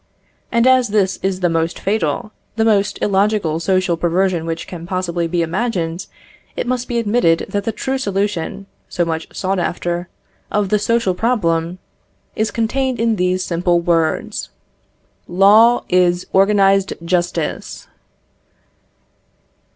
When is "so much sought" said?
8.89-9.59